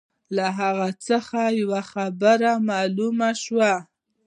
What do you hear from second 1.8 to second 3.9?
خبره معلومه شوه.